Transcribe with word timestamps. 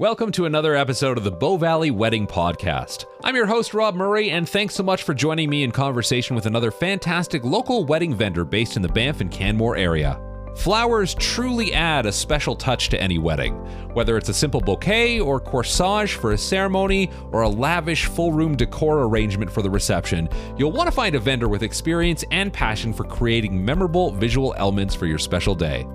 Welcome 0.00 0.32
to 0.32 0.46
another 0.46 0.74
episode 0.74 1.18
of 1.18 1.24
the 1.24 1.30
Bow 1.30 1.58
Valley 1.58 1.90
Wedding 1.90 2.26
Podcast. 2.26 3.04
I'm 3.22 3.36
your 3.36 3.44
host, 3.44 3.74
Rob 3.74 3.94
Murray, 3.94 4.30
and 4.30 4.48
thanks 4.48 4.74
so 4.74 4.82
much 4.82 5.02
for 5.02 5.12
joining 5.12 5.50
me 5.50 5.62
in 5.62 5.72
conversation 5.72 6.34
with 6.34 6.46
another 6.46 6.70
fantastic 6.70 7.44
local 7.44 7.84
wedding 7.84 8.14
vendor 8.14 8.46
based 8.46 8.76
in 8.76 8.82
the 8.82 8.88
Banff 8.88 9.20
and 9.20 9.30
Canmore 9.30 9.76
area. 9.76 10.18
Flowers 10.56 11.14
truly 11.16 11.74
add 11.74 12.06
a 12.06 12.12
special 12.12 12.56
touch 12.56 12.88
to 12.88 13.02
any 13.02 13.18
wedding. 13.18 13.52
Whether 13.92 14.16
it's 14.16 14.30
a 14.30 14.34
simple 14.34 14.62
bouquet 14.62 15.20
or 15.20 15.38
corsage 15.38 16.14
for 16.14 16.32
a 16.32 16.38
ceremony 16.38 17.10
or 17.30 17.42
a 17.42 17.48
lavish 17.50 18.06
full 18.06 18.32
room 18.32 18.56
decor 18.56 19.02
arrangement 19.02 19.50
for 19.50 19.60
the 19.60 19.68
reception, 19.68 20.30
you'll 20.56 20.72
want 20.72 20.86
to 20.86 20.92
find 20.92 21.14
a 21.14 21.20
vendor 21.20 21.48
with 21.48 21.62
experience 21.62 22.24
and 22.30 22.50
passion 22.50 22.94
for 22.94 23.04
creating 23.04 23.62
memorable 23.62 24.12
visual 24.12 24.54
elements 24.56 24.94
for 24.94 25.04
your 25.04 25.18
special 25.18 25.54
day. 25.54 25.86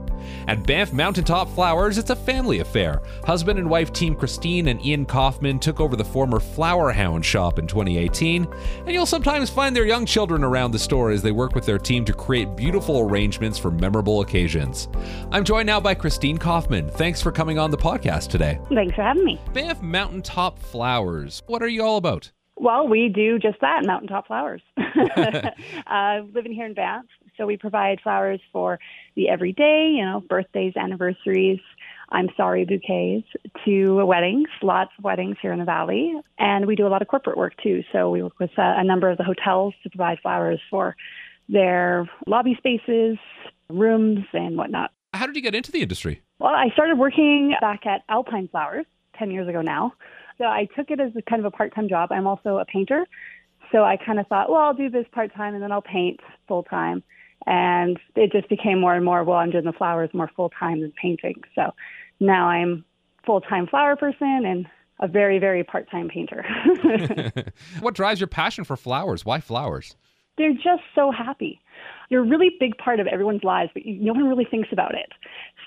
At 0.47 0.65
Banff 0.65 0.93
Mountaintop 0.93 1.49
Flowers, 1.49 1.97
it's 1.97 2.09
a 2.09 2.15
family 2.15 2.59
affair. 2.59 3.01
Husband 3.25 3.59
and 3.59 3.69
wife 3.69 3.91
team 3.91 4.15
Christine 4.15 4.67
and 4.67 4.83
Ian 4.85 5.05
Kaufman 5.05 5.59
took 5.59 5.79
over 5.79 5.95
the 5.95 6.05
former 6.05 6.39
Flower 6.39 6.91
Hound 6.91 7.25
shop 7.25 7.59
in 7.59 7.67
2018, 7.67 8.47
and 8.79 8.91
you'll 8.91 9.05
sometimes 9.05 9.49
find 9.49 9.75
their 9.75 9.85
young 9.85 10.05
children 10.05 10.43
around 10.43 10.71
the 10.71 10.79
store 10.79 11.11
as 11.11 11.21
they 11.21 11.31
work 11.31 11.55
with 11.55 11.65
their 11.65 11.79
team 11.79 12.05
to 12.05 12.13
create 12.13 12.55
beautiful 12.55 12.99
arrangements 12.99 13.57
for 13.57 13.71
memorable 13.71 14.21
occasions. 14.21 14.87
I'm 15.31 15.43
joined 15.43 15.67
now 15.67 15.79
by 15.79 15.95
Christine 15.95 16.37
Kaufman. 16.37 16.89
Thanks 16.89 17.21
for 17.21 17.31
coming 17.31 17.59
on 17.59 17.71
the 17.71 17.77
podcast 17.77 18.29
today. 18.29 18.59
Thanks 18.73 18.95
for 18.95 19.03
having 19.03 19.25
me. 19.25 19.39
Banff 19.53 19.81
Mountaintop 19.81 20.59
Flowers, 20.59 21.41
what 21.47 21.61
are 21.61 21.67
you 21.67 21.83
all 21.83 21.97
about? 21.97 22.31
Well, 22.57 22.87
we 22.87 23.09
do 23.13 23.37
just 23.37 23.59
that, 23.61 23.85
mountaintop 23.85 24.27
flowers. 24.27 24.61
uh, 24.77 26.21
living 26.33 26.53
here 26.53 26.65
in 26.65 26.73
Banff, 26.73 27.05
so 27.37 27.45
we 27.45 27.57
provide 27.57 27.99
flowers 28.01 28.39
for 28.51 28.79
the 29.15 29.29
everyday, 29.29 29.93
you 29.97 30.05
know, 30.05 30.21
birthdays, 30.21 30.73
anniversaries, 30.75 31.59
I'm 32.09 32.29
sorry 32.37 32.65
bouquets 32.65 33.27
to 33.65 34.05
weddings, 34.05 34.47
lots 34.61 34.91
of 34.97 35.03
weddings 35.03 35.37
here 35.41 35.51
in 35.51 35.59
the 35.59 35.65
valley. 35.65 36.13
And 36.37 36.65
we 36.65 36.75
do 36.75 36.85
a 36.85 36.89
lot 36.89 37.01
of 37.01 37.07
corporate 37.07 37.37
work 37.37 37.53
too. 37.61 37.83
So 37.91 38.09
we 38.09 38.21
work 38.21 38.39
with 38.39 38.51
uh, 38.57 38.73
a 38.77 38.83
number 38.83 39.09
of 39.09 39.17
the 39.17 39.23
hotels 39.23 39.73
to 39.83 39.89
provide 39.89 40.19
flowers 40.21 40.59
for 40.69 40.95
their 41.49 42.09
lobby 42.27 42.55
spaces, 42.57 43.17
rooms, 43.69 44.25
and 44.33 44.57
whatnot. 44.57 44.91
How 45.13 45.25
did 45.25 45.35
you 45.35 45.41
get 45.41 45.55
into 45.55 45.71
the 45.71 45.81
industry? 45.81 46.21
Well, 46.39 46.53
I 46.53 46.69
started 46.73 46.97
working 46.97 47.55
back 47.61 47.85
at 47.85 48.03
Alpine 48.09 48.49
Flowers 48.49 48.85
10 49.17 49.31
years 49.31 49.47
ago 49.47 49.61
now. 49.61 49.93
So 50.37 50.43
I 50.43 50.67
took 50.75 50.91
it 50.91 50.99
as 50.99 51.11
a 51.15 51.21
kind 51.21 51.39
of 51.39 51.45
a 51.45 51.51
part 51.51 51.73
time 51.73 51.87
job. 51.87 52.11
I'm 52.11 52.27
also 52.27 52.57
a 52.57 52.65
painter. 52.65 53.05
So 53.71 53.83
I 53.83 53.97
kind 53.97 54.19
of 54.19 54.27
thought, 54.27 54.49
well, 54.49 54.61
I'll 54.61 54.73
do 54.73 54.89
this 54.89 55.05
part 55.11 55.33
time 55.33 55.53
and 55.53 55.63
then 55.63 55.71
I'll 55.71 55.81
paint 55.81 56.19
full 56.47 56.63
time. 56.63 57.03
And 57.47 57.99
it 58.15 58.31
just 58.31 58.49
became 58.49 58.79
more 58.79 58.95
and 58.95 59.05
more, 59.05 59.23
well, 59.23 59.37
I'm 59.37 59.51
doing 59.51 59.65
the 59.65 59.73
flowers 59.73 60.09
more 60.13 60.29
full 60.35 60.49
time 60.49 60.81
than 60.81 60.91
painting. 60.99 61.43
So 61.53 61.73
now 62.19 62.47
I'm 62.47 62.83
full 63.25 63.41
time 63.41 63.67
flower 63.67 63.95
person 63.95 64.45
and 64.45 64.67
a 64.99 65.07
very, 65.07 65.39
very 65.39 65.63
part 65.63 65.89
time 65.89 66.09
painter. 66.09 66.45
what 67.79 67.93
drives 67.93 68.19
your 68.19 68.27
passion 68.27 68.63
for 68.63 68.77
flowers? 68.77 69.25
Why 69.25 69.39
flowers? 69.39 69.95
They're 70.37 70.53
just 70.53 70.83
so 70.93 71.11
happy. 71.11 71.61
You're 72.09 72.23
a 72.23 72.27
really 72.27 72.51
big 72.59 72.77
part 72.77 72.99
of 72.99 73.07
everyone's 73.07 73.43
lives, 73.43 73.71
but 73.73 73.83
no 73.85 74.13
one 74.13 74.27
really 74.27 74.45
thinks 74.45 74.69
about 74.71 74.93
it. 74.93 75.11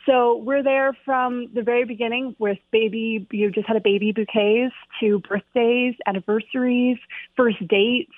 So 0.06 0.36
we're 0.36 0.62
there 0.62 0.96
from 1.04 1.48
the 1.54 1.62
very 1.62 1.84
beginning 1.84 2.36
with 2.38 2.58
baby, 2.70 3.26
you 3.30 3.50
just 3.50 3.66
had 3.66 3.76
a 3.76 3.80
baby 3.80 4.12
bouquets 4.12 4.74
to 5.00 5.20
birthdays, 5.20 5.94
anniversaries, 6.06 6.98
first 7.36 7.66
dates, 7.66 8.12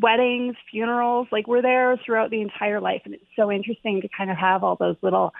weddings, 0.00 0.56
funerals. 0.70 1.28
Like 1.30 1.46
we're 1.46 1.62
there 1.62 1.96
throughout 2.04 2.30
the 2.30 2.40
entire 2.40 2.80
life. 2.80 3.02
And 3.04 3.14
it's 3.14 3.24
so 3.36 3.50
interesting 3.50 4.00
to 4.02 4.08
kind 4.16 4.30
of 4.30 4.36
have 4.36 4.64
all 4.64 4.76
those 4.76 4.96
little 5.02 5.32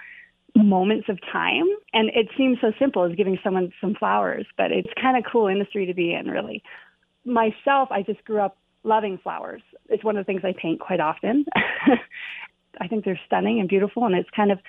moments 0.55 1.07
of 1.09 1.19
time. 1.31 1.65
And 1.93 2.09
it 2.09 2.27
seems 2.37 2.57
so 2.61 2.71
simple 2.79 3.03
as 3.03 3.15
giving 3.15 3.39
someone 3.43 3.71
some 3.79 3.95
flowers, 3.95 4.45
but 4.57 4.71
it's 4.71 4.89
kind 5.01 5.17
of 5.17 5.23
cool 5.31 5.47
industry 5.47 5.85
to 5.85 5.93
be 5.93 6.13
in, 6.13 6.27
really. 6.27 6.63
Myself, 7.25 7.89
I 7.91 8.03
just 8.05 8.23
grew 8.25 8.41
up 8.41 8.57
loving 8.83 9.19
flowers. 9.21 9.61
It's 9.89 10.03
one 10.03 10.17
of 10.17 10.25
the 10.25 10.31
things 10.31 10.41
I 10.43 10.53
paint 10.59 10.79
quite 10.79 10.99
often. 10.99 11.45
I 12.79 12.87
think 12.87 13.05
they're 13.05 13.19
stunning 13.25 13.59
and 13.59 13.69
beautiful, 13.69 14.05
and 14.05 14.15
it's 14.15 14.29
kind 14.35 14.51
of 14.51 14.59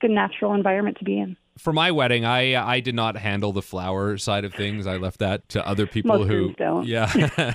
good 0.00 0.10
natural 0.10 0.52
environment 0.54 0.98
to 0.98 1.04
be 1.04 1.18
in. 1.18 1.36
For 1.58 1.72
my 1.72 1.90
wedding, 1.90 2.24
I 2.24 2.54
I 2.54 2.80
did 2.80 2.94
not 2.94 3.16
handle 3.16 3.52
the 3.52 3.62
flower 3.62 4.16
side 4.16 4.44
of 4.44 4.54
things. 4.54 4.86
I 4.86 4.96
left 4.96 5.18
that 5.18 5.48
to 5.50 5.66
other 5.66 5.86
people 5.86 6.18
Most 6.18 6.28
who 6.28 6.54
don't. 6.54 6.86
yeah 6.86 7.10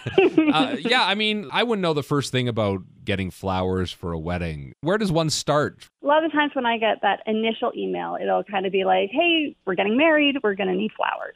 uh, 0.53 0.75
yeah. 0.79 1.03
I 1.03 1.15
mean, 1.15 1.49
I 1.51 1.63
wouldn't 1.63 1.81
know 1.81 1.93
the 1.93 2.03
first 2.03 2.31
thing 2.31 2.47
about 2.47 2.81
getting 3.03 3.31
flowers 3.31 3.91
for 3.91 4.11
a 4.13 4.19
wedding. 4.19 4.73
Where 4.81 4.97
does 4.97 5.11
one 5.11 5.29
start? 5.29 5.89
A 6.03 6.07
lot 6.07 6.23
of 6.23 6.31
times 6.31 6.51
when 6.53 6.65
I 6.65 6.77
get 6.77 7.01
that 7.01 7.21
initial 7.25 7.71
email, 7.75 8.17
it'll 8.21 8.43
kind 8.43 8.65
of 8.65 8.71
be 8.71 8.83
like, 8.85 9.09
"Hey, 9.11 9.55
we're 9.65 9.75
getting 9.75 9.97
married. 9.97 10.37
We're 10.43 10.55
going 10.55 10.69
to 10.69 10.75
need 10.75 10.91
flowers." 10.95 11.35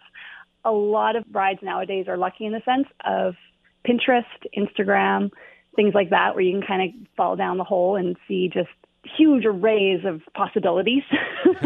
A 0.63 0.71
lot 0.71 1.15
of 1.15 1.25
brides 1.25 1.59
nowadays 1.63 2.07
are 2.07 2.17
lucky 2.17 2.45
in 2.45 2.51
the 2.51 2.61
sense 2.63 2.87
of 3.03 3.33
Pinterest, 3.87 4.23
Instagram, 4.55 5.31
things 5.75 5.95
like 5.95 6.11
that, 6.11 6.35
where 6.35 6.43
you 6.43 6.51
can 6.59 6.67
kind 6.67 6.81
of 6.83 7.07
fall 7.17 7.35
down 7.35 7.57
the 7.57 7.63
hole 7.63 7.95
and 7.95 8.15
see 8.27 8.47
just 8.47 8.69
huge 9.17 9.45
arrays 9.45 10.01
of 10.05 10.21
possibilities. 10.35 11.03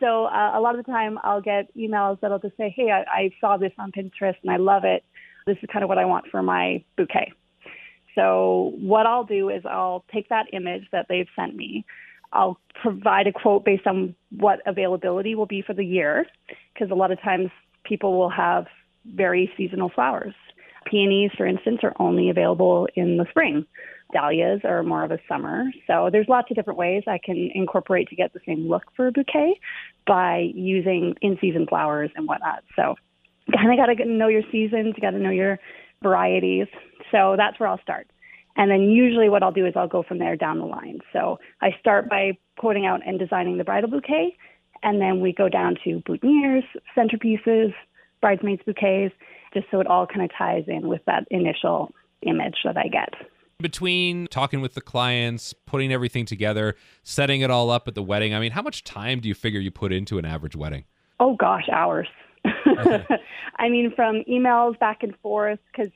so 0.00 0.24
uh, 0.26 0.52
a 0.54 0.60
lot 0.60 0.78
of 0.78 0.84
the 0.84 0.90
time 0.90 1.18
I'll 1.22 1.40
get 1.40 1.74
emails 1.76 2.18
that'll 2.20 2.38
just 2.38 2.56
say, 2.56 2.72
hey, 2.74 2.90
I, 2.90 3.04
I 3.10 3.30
saw 3.40 3.56
this 3.56 3.72
on 3.78 3.92
Pinterest 3.92 4.36
and 4.42 4.50
I 4.50 4.56
love 4.56 4.84
it. 4.84 5.04
This 5.46 5.56
is 5.62 5.68
kind 5.72 5.82
of 5.82 5.88
what 5.88 5.98
I 5.98 6.04
want 6.04 6.26
for 6.30 6.42
my 6.42 6.84
bouquet. 6.96 7.32
So 8.14 8.72
what 8.78 9.06
I'll 9.06 9.24
do 9.24 9.50
is 9.50 9.62
I'll 9.64 10.04
take 10.12 10.28
that 10.30 10.46
image 10.52 10.82
that 10.92 11.06
they've 11.08 11.28
sent 11.36 11.54
me. 11.54 11.84
I'll 12.32 12.58
provide 12.80 13.26
a 13.26 13.32
quote 13.32 13.64
based 13.64 13.86
on 13.86 14.14
what 14.30 14.60
availability 14.66 15.34
will 15.34 15.46
be 15.46 15.62
for 15.62 15.74
the 15.74 15.84
year, 15.84 16.26
because 16.72 16.90
a 16.90 16.94
lot 16.94 17.10
of 17.10 17.20
times 17.20 17.50
people 17.84 18.18
will 18.18 18.30
have 18.30 18.66
very 19.04 19.50
seasonal 19.56 19.90
flowers. 19.90 20.34
Peonies, 20.86 21.30
for 21.36 21.46
instance, 21.46 21.80
are 21.82 21.94
only 21.98 22.30
available 22.30 22.88
in 22.94 23.16
the 23.16 23.26
spring. 23.30 23.66
Dahlias 24.12 24.64
are 24.64 24.82
more 24.82 25.04
of 25.04 25.10
a 25.10 25.18
summer. 25.28 25.64
So 25.86 26.08
there's 26.10 26.28
lots 26.28 26.50
of 26.50 26.56
different 26.56 26.78
ways 26.78 27.02
I 27.06 27.18
can 27.22 27.50
incorporate 27.54 28.08
to 28.08 28.16
get 28.16 28.32
the 28.32 28.40
same 28.46 28.68
look 28.68 28.84
for 28.96 29.06
a 29.06 29.12
bouquet 29.12 29.58
by 30.06 30.50
using 30.54 31.14
in-season 31.22 31.66
flowers 31.66 32.10
and 32.16 32.26
whatnot. 32.26 32.64
So 32.76 32.94
kind 33.54 33.70
of 33.72 33.76
got 33.76 33.92
to 33.92 34.04
know 34.04 34.28
your 34.28 34.42
seasons, 34.50 34.94
you 34.96 35.00
got 35.00 35.10
to 35.10 35.18
know 35.18 35.30
your 35.30 35.58
varieties. 36.02 36.66
So 37.10 37.34
that's 37.36 37.58
where 37.58 37.68
I'll 37.68 37.80
start. 37.82 38.08
And 38.56 38.70
then 38.70 38.82
usually 38.82 39.28
what 39.28 39.42
I'll 39.42 39.52
do 39.52 39.66
is 39.66 39.74
I'll 39.76 39.88
go 39.88 40.02
from 40.02 40.18
there 40.18 40.36
down 40.36 40.58
the 40.58 40.66
line. 40.66 41.00
So 41.12 41.38
I 41.60 41.70
start 41.80 42.08
by 42.08 42.38
quoting 42.58 42.84
out 42.86 43.00
and 43.06 43.18
designing 43.18 43.58
the 43.58 43.64
bridal 43.64 43.88
bouquet, 43.88 44.36
and 44.82 45.00
then 45.00 45.20
we 45.20 45.32
go 45.32 45.48
down 45.48 45.76
to 45.84 46.00
boutonnieres, 46.00 46.64
centerpieces, 46.96 47.72
bridesmaids 48.20 48.62
bouquets, 48.66 49.14
just 49.54 49.66
so 49.70 49.80
it 49.80 49.86
all 49.86 50.06
kind 50.06 50.22
of 50.22 50.30
ties 50.36 50.64
in 50.66 50.88
with 50.88 51.00
that 51.06 51.26
initial 51.30 51.92
image 52.22 52.56
that 52.64 52.76
I 52.76 52.88
get. 52.88 53.14
Between 53.60 54.26
talking 54.28 54.60
with 54.60 54.74
the 54.74 54.80
clients, 54.80 55.52
putting 55.52 55.92
everything 55.92 56.24
together, 56.24 56.76
setting 57.02 57.42
it 57.42 57.50
all 57.50 57.70
up 57.70 57.86
at 57.88 57.94
the 57.94 58.02
wedding, 58.02 58.34
I 58.34 58.40
mean, 58.40 58.52
how 58.52 58.62
much 58.62 58.84
time 58.84 59.20
do 59.20 59.28
you 59.28 59.34
figure 59.34 59.60
you 59.60 59.70
put 59.70 59.92
into 59.92 60.18
an 60.18 60.24
average 60.24 60.56
wedding? 60.56 60.84
Oh 61.18 61.36
gosh, 61.36 61.68
hours. 61.70 62.08
I 62.44 63.68
mean, 63.68 63.92
from 63.94 64.22
emails 64.28 64.78
back 64.78 65.02
and 65.02 65.14
forth, 65.22 65.58
because 65.70 65.92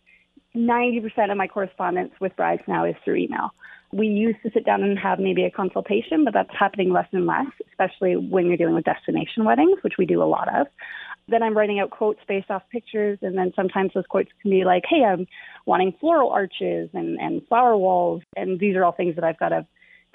90% 0.55 1.31
of 1.31 1.37
my 1.37 1.49
correspondence 1.49 2.13
with 2.21 2.37
brides 2.37 2.63
now 2.69 2.85
is 2.85 2.95
through 3.05 3.17
email. 3.17 3.51
We 3.93 4.07
used 4.07 4.39
to 4.43 4.51
sit 4.53 4.67
down 4.67 4.83
and 4.83 4.99
have 4.99 5.19
maybe 5.19 5.45
a 5.45 5.51
consultation, 5.51 6.25
but 6.25 6.35
that's 6.35 6.51
happening 6.59 6.93
less 6.93 7.09
and 7.13 7.27
less, 7.27 7.47
especially 7.71 8.17
when 8.17 8.47
you're 8.47 8.57
dealing 8.57 8.75
with 8.75 8.85
destination 8.85 9.45
weddings, 9.45 9.79
which 9.83 9.95
we 9.99 10.07
do 10.07 10.23
a 10.23 10.25
lot 10.25 10.49
of. 10.55 10.67
Then 11.29 11.43
I'm 11.43 11.57
writing 11.57 11.81
out 11.81 11.91
quotes 11.91 12.21
based 12.29 12.51
off 12.51 12.63
pictures, 12.71 13.19
and 13.23 13.37
then 13.37 13.53
sometimes 13.57 13.93
those 13.95 14.05
quotes 14.09 14.31
can 14.43 14.51
be 14.51 14.65
like, 14.65 14.85
"Hey, 14.89 15.05
I'm 15.05 15.27
wanting 15.67 15.93
floral 16.01 16.31
arches 16.31 16.91
and 16.93 17.19
and 17.19 17.47
flower 17.49 17.77
walls," 17.77 18.23
and 18.37 18.59
these 18.61 18.77
are 18.77 18.85
all 18.85 18.93
things 18.93 19.15
that 19.17 19.25
I've 19.25 19.39
got 19.39 19.51
to 19.51 19.67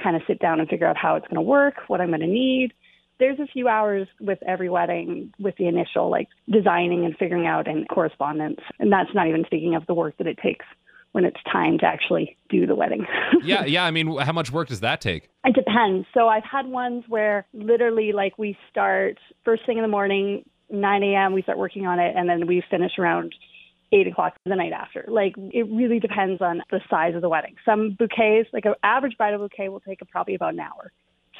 kind 0.01 0.15
of 0.15 0.21
sit 0.27 0.39
down 0.39 0.59
and 0.59 0.69
figure 0.69 0.87
out 0.87 0.97
how 0.97 1.15
it's 1.15 1.27
going 1.27 1.35
to 1.35 1.41
work, 1.41 1.75
what 1.87 2.01
I'm 2.01 2.09
going 2.09 2.21
to 2.21 2.27
need. 2.27 2.73
There's 3.19 3.39
a 3.39 3.47
few 3.47 3.67
hours 3.67 4.07
with 4.21 4.39
every 4.47 4.69
wedding 4.69 5.33
with 5.39 5.55
the 5.57 5.67
initial 5.67 6.09
like 6.09 6.29
designing 6.49 7.03
and 7.03 7.17
figuring 7.17 7.47
out 7.47 7.67
and 7.67 7.87
correspondence, 7.89 8.61
and 8.79 8.91
that's 8.91 9.13
not 9.13 9.27
even 9.27 9.43
speaking 9.45 9.75
of 9.75 9.85
the 9.87 9.93
work 9.93 10.17
that 10.17 10.27
it 10.27 10.37
takes 10.37 10.65
when 11.11 11.25
it's 11.25 11.41
time 11.51 11.77
to 11.79 11.85
actually 11.85 12.37
do 12.49 12.67
the 12.67 12.75
wedding. 12.75 13.05
yeah, 13.43 13.65
yeah. 13.65 13.83
I 13.83 13.91
mean, 13.91 14.15
how 14.17 14.31
much 14.31 14.51
work 14.51 14.67
does 14.67 14.81
that 14.81 15.01
take? 15.01 15.29
It 15.43 15.55
depends. 15.55 16.07
So 16.13 16.27
I've 16.27 16.43
had 16.43 16.67
ones 16.67 17.03
where 17.07 17.47
literally, 17.53 18.11
like, 18.11 18.37
we 18.37 18.57
start 18.69 19.17
first 19.43 19.65
thing 19.65 19.77
in 19.77 19.81
the 19.81 19.89
morning, 19.89 20.43
9 20.69 21.03
a.m. 21.03 21.33
We 21.33 21.41
start 21.41 21.57
working 21.57 21.85
on 21.85 21.99
it, 21.99 22.15
and 22.15 22.29
then 22.29 22.47
we 22.47 22.63
finish 22.69 22.93
around 22.97 23.33
eight 23.91 24.07
o'clock 24.07 24.35
the 24.45 24.55
night 24.55 24.71
after. 24.71 25.05
Like 25.07 25.35
it 25.37 25.67
really 25.69 25.99
depends 25.99 26.41
on 26.41 26.61
the 26.71 26.79
size 26.89 27.15
of 27.15 27.21
the 27.21 27.29
wedding. 27.29 27.55
Some 27.65 27.95
bouquets, 27.97 28.49
like 28.53 28.65
an 28.65 28.75
average 28.83 29.17
bridal 29.17 29.39
bouquet, 29.39 29.69
will 29.69 29.79
take 29.79 29.99
probably 30.11 30.35
about 30.35 30.53
an 30.53 30.59
hour. 30.59 30.91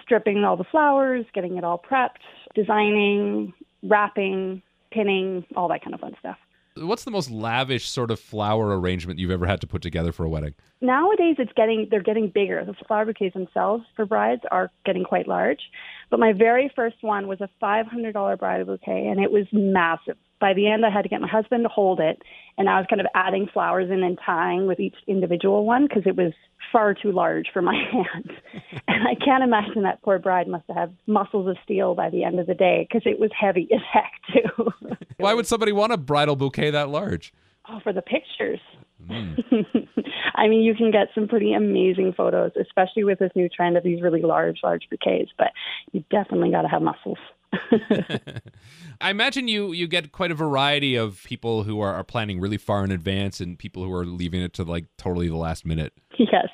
Stripping 0.01 0.43
all 0.43 0.57
the 0.57 0.63
flowers, 0.63 1.25
getting 1.33 1.57
it 1.57 1.63
all 1.63 1.79
prepped, 1.79 2.21
designing, 2.55 3.53
wrapping, 3.83 4.61
pinning, 4.91 5.45
all 5.55 5.67
that 5.69 5.83
kind 5.83 5.93
of 5.93 5.99
fun 5.99 6.15
stuff. 6.19 6.37
What's 6.75 7.03
the 7.03 7.11
most 7.11 7.29
lavish 7.29 7.89
sort 7.89 8.09
of 8.09 8.19
flower 8.19 8.79
arrangement 8.79 9.19
you've 9.19 9.31
ever 9.31 9.45
had 9.45 9.59
to 9.61 9.67
put 9.67 9.81
together 9.81 10.11
for 10.11 10.23
a 10.23 10.29
wedding? 10.29 10.55
Nowadays, 10.81 11.35
it's 11.37 11.51
getting 11.53 11.87
they're 11.91 12.01
getting 12.01 12.29
bigger. 12.29 12.63
The 12.63 12.73
flower 12.87 13.05
bouquets 13.05 13.33
themselves 13.33 13.83
for 13.95 14.05
brides 14.05 14.43
are 14.49 14.71
getting 14.85 15.03
quite 15.03 15.27
large, 15.27 15.59
But 16.09 16.19
my 16.19 16.33
very 16.33 16.71
first 16.75 16.97
one 17.01 17.27
was 17.27 17.39
a 17.41 17.49
$500 17.61 18.39
bridal 18.39 18.65
bouquet, 18.65 19.07
and 19.07 19.19
it 19.19 19.31
was 19.31 19.45
massive. 19.51 20.17
By 20.39 20.53
the 20.53 20.67
end, 20.67 20.85
I 20.85 20.89
had 20.89 21.03
to 21.03 21.09
get 21.09 21.21
my 21.21 21.27
husband 21.27 21.63
to 21.65 21.69
hold 21.69 21.99
it, 21.99 22.21
and 22.57 22.69
I 22.69 22.77
was 22.77 22.87
kind 22.89 23.01
of 23.01 23.07
adding 23.13 23.47
flowers 23.51 23.91
in 23.91 24.01
and 24.03 24.17
tying 24.25 24.67
with 24.67 24.79
each 24.79 24.95
individual 25.05 25.65
one 25.65 25.85
because 25.87 26.03
it 26.05 26.15
was 26.15 26.33
far 26.71 26.93
too 26.93 27.11
large 27.11 27.47
for 27.53 27.61
my 27.61 27.75
hands. 27.91 28.31
and 28.87 29.07
I 29.07 29.15
can't 29.15 29.43
imagine 29.43 29.83
that 29.83 30.01
poor 30.01 30.17
bride 30.17 30.47
must 30.47 30.63
have 30.67 30.77
had 30.77 30.97
muscles 31.07 31.47
of 31.47 31.57
steel 31.63 31.93
by 31.93 32.09
the 32.09 32.23
end 32.23 32.39
of 32.39 32.47
the 32.47 32.53
day 32.53 32.87
because 32.89 33.03
it 33.05 33.19
was 33.19 33.31
heavy 33.37 33.67
as 33.73 33.81
heck, 33.91 34.11
too. 34.33 34.71
Why 35.17 35.33
would 35.33 35.45
somebody 35.45 35.71
want 35.71 35.91
a 35.91 35.97
bridal 35.97 36.35
bouquet 36.35 36.71
that 36.71 36.89
large? 36.89 37.33
Oh, 37.69 37.79
for 37.83 37.93
the 37.93 38.01
pictures. 38.01 38.59
Mm. 39.09 39.87
I 40.35 40.47
mean, 40.47 40.61
you 40.61 40.75
can 40.75 40.91
get 40.91 41.07
some 41.15 41.27
pretty 41.27 41.53
amazing 41.53 42.13
photos, 42.15 42.51
especially 42.59 43.03
with 43.03 43.19
this 43.19 43.31
new 43.35 43.49
trend 43.49 43.77
of 43.77 43.83
these 43.83 44.01
really 44.01 44.21
large, 44.21 44.59
large 44.63 44.87
bouquets. 44.89 45.31
But 45.37 45.51
you 45.91 46.03
definitely 46.09 46.51
got 46.51 46.63
to 46.63 46.67
have 46.67 46.81
muscles. 46.81 47.17
I 49.01 49.09
imagine 49.09 49.47
you 49.47 49.71
you 49.71 49.87
get 49.87 50.11
quite 50.11 50.31
a 50.31 50.35
variety 50.35 50.95
of 50.95 51.23
people 51.23 51.63
who 51.63 51.81
are, 51.81 51.93
are 51.93 52.03
planning 52.03 52.39
really 52.39 52.57
far 52.57 52.83
in 52.83 52.91
advance 52.91 53.39
and 53.39 53.57
people 53.57 53.83
who 53.83 53.93
are 53.93 54.05
leaving 54.05 54.41
it 54.41 54.53
to 54.55 54.63
like 54.63 54.85
totally 54.97 55.27
the 55.27 55.37
last 55.37 55.65
minute. 55.65 55.93
Yes. 56.17 56.49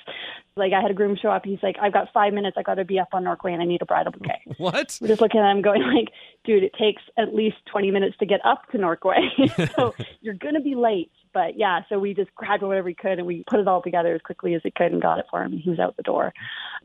Like 0.57 0.71
I 0.71 0.81
had 0.81 0.89
a 0.89 0.93
groom 0.93 1.17
show 1.21 1.29
up. 1.29 1.43
He's 1.43 1.59
like, 1.61 1.75
I've 1.81 1.91
got 1.91 2.07
five 2.13 2.31
minutes. 2.33 2.55
I 2.57 2.63
got 2.63 2.75
to 2.75 2.85
be 2.85 2.97
up 2.97 3.09
on 3.11 3.25
Norquay 3.25 3.51
and 3.51 3.61
I 3.61 3.65
need 3.65 3.81
a 3.81 3.85
bridal 3.85 4.13
bouquet. 4.13 4.41
What? 4.57 4.97
We're 5.01 5.09
just 5.09 5.19
looking 5.19 5.41
at 5.41 5.51
him 5.51 5.61
going 5.61 5.81
like, 5.81 6.13
dude, 6.45 6.63
it 6.63 6.71
takes 6.79 7.01
at 7.17 7.35
least 7.35 7.57
20 7.69 7.91
minutes 7.91 8.15
to 8.19 8.25
get 8.25 8.39
up 8.45 8.61
to 8.71 8.77
Norquay. 8.77 9.73
so 9.75 9.93
you're 10.21 10.33
going 10.33 10.53
to 10.53 10.61
be 10.61 10.73
late. 10.73 11.11
But 11.33 11.57
yeah, 11.57 11.81
so 11.89 11.99
we 11.99 12.13
just 12.13 12.33
grabbed 12.35 12.63
whatever 12.63 12.85
we 12.85 12.93
could 12.93 13.17
and 13.19 13.27
we 13.27 13.43
put 13.49 13.59
it 13.59 13.67
all 13.67 13.81
together 13.81 14.15
as 14.15 14.21
quickly 14.21 14.53
as 14.55 14.61
we 14.63 14.71
could 14.71 14.93
and 14.93 15.01
got 15.01 15.19
it 15.19 15.25
for 15.29 15.43
him. 15.43 15.51
He 15.51 15.69
was 15.69 15.77
out 15.77 15.97
the 15.97 16.03
door. 16.03 16.33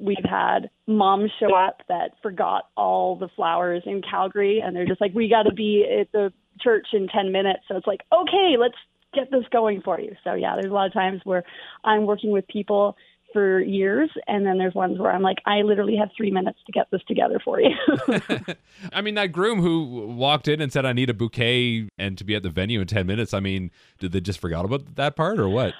We've 0.00 0.16
had 0.24 0.68
moms 0.88 1.30
show 1.38 1.54
up 1.54 1.82
that 1.88 2.14
forgot 2.22 2.64
all 2.76 3.14
the 3.14 3.28
flowers 3.36 3.84
in 3.86 4.02
Calgary 4.02 4.60
and 4.60 4.74
they're 4.74 4.84
just 4.86 5.00
like, 5.00 5.14
we 5.14 5.28
got 5.28 5.44
to 5.44 5.54
be 5.54 5.86
at 6.00 6.10
the 6.10 6.32
church 6.58 6.88
in 6.92 7.06
10 7.06 7.30
minutes. 7.30 7.60
So 7.68 7.76
it's 7.76 7.86
like, 7.86 8.00
okay, 8.12 8.56
let's 8.58 8.74
get 9.14 9.30
this 9.30 9.44
going 9.52 9.82
for 9.82 10.00
you. 10.00 10.16
So 10.24 10.34
yeah, 10.34 10.54
there's 10.54 10.70
a 10.70 10.74
lot 10.74 10.86
of 10.86 10.92
times 10.92 11.20
where 11.22 11.44
I'm 11.84 12.06
working 12.06 12.30
with 12.32 12.48
people 12.48 12.96
for 13.32 13.60
years 13.60 14.10
and 14.26 14.46
then 14.46 14.58
there's 14.58 14.74
ones 14.74 14.98
where 14.98 15.12
I'm 15.12 15.22
like 15.22 15.38
I 15.46 15.62
literally 15.62 15.96
have 15.96 16.10
3 16.16 16.30
minutes 16.30 16.58
to 16.66 16.72
get 16.72 16.90
this 16.90 17.02
together 17.06 17.40
for 17.44 17.60
you. 17.60 17.70
I 18.92 19.00
mean 19.00 19.14
that 19.14 19.28
groom 19.28 19.60
who 19.60 20.06
walked 20.06 20.48
in 20.48 20.60
and 20.60 20.72
said 20.72 20.84
I 20.84 20.92
need 20.92 21.10
a 21.10 21.14
bouquet 21.14 21.88
and 21.98 22.16
to 22.18 22.24
be 22.24 22.34
at 22.34 22.42
the 22.42 22.50
venue 22.50 22.80
in 22.80 22.86
10 22.86 23.06
minutes, 23.06 23.34
I 23.34 23.40
mean, 23.40 23.70
did 23.98 24.12
they 24.12 24.20
just 24.20 24.40
forgot 24.40 24.64
about 24.64 24.96
that 24.96 25.16
part 25.16 25.38
or 25.38 25.48
what? 25.48 25.74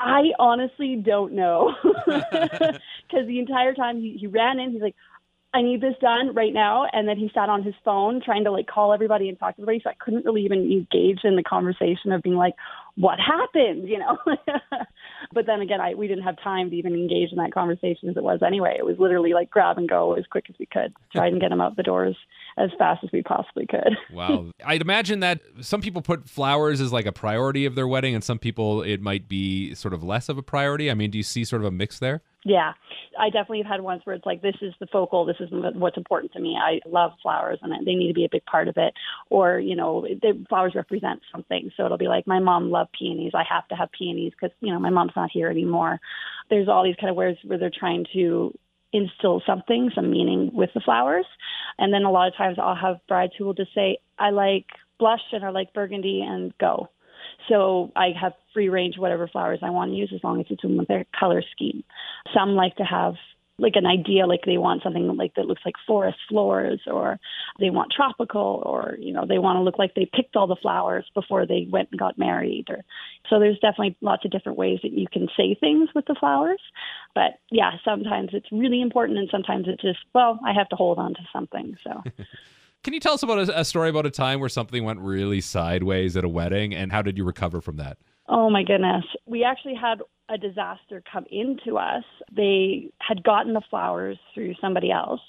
I 0.00 0.32
honestly 0.38 0.96
don't 0.96 1.32
know. 1.32 1.74
Cuz 2.04 3.26
the 3.26 3.38
entire 3.38 3.74
time 3.74 4.00
he, 4.00 4.16
he 4.18 4.26
ran 4.26 4.58
in, 4.58 4.72
he's 4.72 4.82
like 4.82 4.96
I 5.54 5.62
need 5.62 5.80
this 5.80 5.94
done 6.00 6.34
right 6.34 6.52
now. 6.52 6.84
And 6.92 7.06
then 7.08 7.16
he 7.16 7.30
sat 7.32 7.48
on 7.48 7.62
his 7.62 7.74
phone 7.84 8.20
trying 8.20 8.42
to 8.42 8.50
like 8.50 8.66
call 8.66 8.92
everybody 8.92 9.28
and 9.28 9.38
talk 9.38 9.54
to 9.54 9.62
everybody. 9.62 9.80
So 9.84 9.90
I 9.90 9.94
couldn't 10.04 10.24
really 10.24 10.42
even 10.42 10.70
engage 10.70 11.20
in 11.22 11.36
the 11.36 11.44
conversation 11.44 12.10
of 12.10 12.22
being 12.22 12.34
like, 12.34 12.54
what 12.96 13.18
happened, 13.18 13.88
you 13.88 13.98
know? 13.98 14.18
but 15.32 15.46
then 15.46 15.60
again, 15.60 15.80
I, 15.80 15.94
we 15.94 16.06
didn't 16.06 16.24
have 16.24 16.36
time 16.42 16.70
to 16.70 16.76
even 16.76 16.94
engage 16.94 17.30
in 17.32 17.38
that 17.38 17.52
conversation 17.52 18.08
as 18.08 18.16
it 18.16 18.22
was 18.22 18.40
anyway. 18.46 18.76
It 18.78 18.84
was 18.84 18.96
literally 18.98 19.32
like 19.32 19.50
grab 19.50 19.78
and 19.78 19.88
go 19.88 20.14
as 20.14 20.24
quick 20.30 20.46
as 20.48 20.56
we 20.58 20.66
could, 20.66 20.94
try 21.12 21.26
and 21.26 21.40
get 21.40 21.50
him 21.50 21.60
out 21.60 21.76
the 21.76 21.82
doors 21.82 22.16
as 22.56 22.70
fast 22.78 23.02
as 23.02 23.10
we 23.12 23.22
possibly 23.22 23.66
could. 23.66 23.96
wow. 24.12 24.50
I'd 24.64 24.82
imagine 24.82 25.20
that 25.20 25.40
some 25.60 25.80
people 25.80 26.02
put 26.02 26.28
flowers 26.28 26.80
as 26.80 26.92
like 26.92 27.06
a 27.06 27.12
priority 27.12 27.66
of 27.66 27.74
their 27.74 27.88
wedding 27.88 28.14
and 28.14 28.22
some 28.22 28.38
people 28.38 28.82
it 28.82 29.00
might 29.00 29.28
be 29.28 29.74
sort 29.74 29.94
of 29.94 30.04
less 30.04 30.28
of 30.28 30.38
a 30.38 30.42
priority. 30.42 30.90
I 30.90 30.94
mean, 30.94 31.10
do 31.10 31.18
you 31.18 31.24
see 31.24 31.44
sort 31.44 31.62
of 31.62 31.66
a 31.66 31.72
mix 31.72 31.98
there? 31.98 32.22
Yeah, 32.46 32.74
I 33.18 33.30
definitely 33.30 33.62
have 33.62 33.72
had 33.72 33.80
ones 33.80 34.02
where 34.04 34.14
it's 34.14 34.26
like, 34.26 34.42
this 34.42 34.56
is 34.60 34.74
the 34.78 34.86
focal, 34.86 35.24
this 35.24 35.36
is 35.40 35.48
what's 35.50 35.96
important 35.96 36.32
to 36.32 36.40
me. 36.40 36.58
I 36.60 36.80
love 36.86 37.12
flowers 37.22 37.58
and 37.62 37.72
they 37.86 37.94
need 37.94 38.08
to 38.08 38.14
be 38.14 38.26
a 38.26 38.28
big 38.30 38.44
part 38.44 38.68
of 38.68 38.76
it. 38.76 38.92
Or, 39.30 39.58
you 39.58 39.74
know, 39.74 40.02
the 40.02 40.44
flowers 40.48 40.74
represent 40.74 41.22
something. 41.32 41.70
So 41.76 41.86
it'll 41.86 41.96
be 41.96 42.08
like, 42.08 42.26
my 42.26 42.40
mom 42.40 42.70
loved 42.84 42.94
peonies. 42.98 43.32
I 43.34 43.44
have 43.48 43.66
to 43.68 43.74
have 43.74 43.90
peonies 43.92 44.32
because, 44.32 44.54
you 44.60 44.72
know, 44.72 44.78
my 44.78 44.90
mom's 44.90 45.12
not 45.16 45.30
here 45.32 45.48
anymore. 45.48 46.00
There's 46.50 46.68
all 46.68 46.84
these 46.84 46.96
kind 47.00 47.10
of 47.10 47.16
words 47.16 47.38
where 47.44 47.58
they're 47.58 47.70
trying 47.76 48.06
to 48.14 48.56
instill 48.92 49.42
something, 49.46 49.90
some 49.94 50.10
meaning 50.10 50.50
with 50.52 50.70
the 50.74 50.80
flowers. 50.80 51.26
And 51.78 51.92
then 51.92 52.04
a 52.04 52.10
lot 52.10 52.28
of 52.28 52.36
times 52.36 52.58
I'll 52.60 52.76
have 52.76 52.96
brides 53.08 53.32
who 53.36 53.44
will 53.44 53.54
just 53.54 53.74
say, 53.74 53.98
I 54.18 54.30
like 54.30 54.66
blush 54.98 55.20
and 55.32 55.44
I 55.44 55.50
like 55.50 55.72
burgundy 55.72 56.22
and 56.26 56.56
go. 56.58 56.90
So 57.48 57.90
I 57.96 58.08
have 58.20 58.32
free 58.52 58.68
range 58.68 58.96
whatever 58.96 59.26
flowers 59.26 59.58
I 59.62 59.70
want 59.70 59.90
to 59.90 59.96
use 59.96 60.12
as 60.14 60.22
long 60.22 60.40
as 60.40 60.46
it's 60.50 60.62
in 60.62 60.78
their 60.88 61.04
color 61.18 61.42
scheme. 61.52 61.82
Some 62.32 62.50
like 62.50 62.76
to 62.76 62.84
have 62.84 63.14
like 63.58 63.76
an 63.76 63.86
idea 63.86 64.26
like 64.26 64.40
they 64.44 64.58
want 64.58 64.82
something 64.82 65.06
like 65.16 65.34
that 65.34 65.46
looks 65.46 65.62
like 65.64 65.74
forest 65.86 66.18
floors 66.28 66.80
or 66.86 67.18
they 67.60 67.70
want 67.70 67.92
tropical 67.92 68.62
or 68.66 68.96
you 68.98 69.12
know 69.12 69.24
they 69.26 69.38
want 69.38 69.56
to 69.56 69.62
look 69.62 69.78
like 69.78 69.94
they 69.94 70.08
picked 70.12 70.34
all 70.34 70.46
the 70.46 70.56
flowers 70.60 71.08
before 71.14 71.46
they 71.46 71.66
went 71.70 71.88
and 71.90 72.00
got 72.00 72.18
married 72.18 72.64
or 72.68 72.82
so 73.30 73.38
there's 73.38 73.58
definitely 73.60 73.96
lots 74.00 74.24
of 74.24 74.30
different 74.30 74.58
ways 74.58 74.80
that 74.82 74.92
you 74.92 75.06
can 75.12 75.28
say 75.36 75.56
things 75.60 75.88
with 75.94 76.04
the 76.06 76.16
flowers 76.18 76.60
but 77.14 77.38
yeah 77.50 77.72
sometimes 77.84 78.30
it's 78.32 78.50
really 78.50 78.80
important 78.80 79.18
and 79.18 79.28
sometimes 79.30 79.66
it's 79.68 79.82
just 79.82 80.00
well 80.14 80.40
I 80.44 80.52
have 80.52 80.68
to 80.70 80.76
hold 80.76 80.98
on 80.98 81.14
to 81.14 81.20
something 81.32 81.76
so 81.84 82.02
Can 82.82 82.92
you 82.92 83.00
tell 83.00 83.14
us 83.14 83.22
about 83.22 83.48
a, 83.48 83.60
a, 83.60 83.64
story 83.64 83.88
about 83.88 84.04
a 84.04 84.10
time 84.10 84.40
where 84.40 84.50
something 84.50 84.84
went 84.84 85.00
really 85.00 85.40
sideways 85.40 86.18
at 86.18 86.24
a 86.24 86.28
wedding 86.28 86.74
and 86.74 86.92
how 86.92 87.00
did 87.00 87.16
you 87.16 87.24
recover 87.24 87.62
from 87.62 87.78
that? 87.78 87.96
Oh 88.28 88.50
my 88.50 88.62
goodness. 88.62 89.04
We 89.24 89.42
actually 89.42 89.74
had 89.74 90.00
a 90.28 90.38
disaster 90.38 91.02
come 91.10 91.26
into 91.30 91.76
us. 91.76 92.04
They 92.34 92.90
had 92.98 93.22
gotten 93.22 93.52
the 93.52 93.62
flowers 93.68 94.18
through 94.34 94.54
somebody 94.60 94.90
else 94.90 95.20